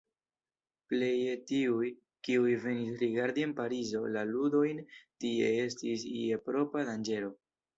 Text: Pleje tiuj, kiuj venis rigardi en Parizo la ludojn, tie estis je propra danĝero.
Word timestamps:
Pleje 0.93 1.33
tiuj, 1.51 1.89
kiuj 2.27 2.55
venis 2.65 2.97
rigardi 3.03 3.45
en 3.49 3.53
Parizo 3.59 4.01
la 4.17 4.25
ludojn, 4.33 4.83
tie 5.25 5.53
estis 5.69 6.09
je 6.25 6.41
propra 6.49 6.89
danĝero. 6.93 7.31